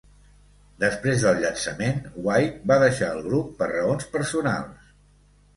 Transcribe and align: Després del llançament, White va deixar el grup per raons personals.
Després 0.83 1.25
del 1.25 1.41
llançament, 1.43 2.01
White 2.29 2.71
va 2.73 2.79
deixar 2.85 3.11
el 3.17 3.21
grup 3.29 3.53
per 3.61 3.71
raons 3.75 4.09
personals. 4.17 4.93